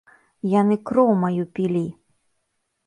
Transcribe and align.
Яны 0.53 0.75
кроў 0.91 1.11
маю 1.25 1.43
пілі! 1.59 1.87